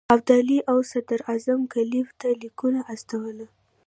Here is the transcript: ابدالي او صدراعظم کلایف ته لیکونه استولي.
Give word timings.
ابدالي 0.15 0.59
او 0.71 0.77
صدراعظم 0.91 1.61
کلایف 1.73 2.07
ته 2.19 2.27
لیکونه 2.41 2.79
استولي. 2.93 3.47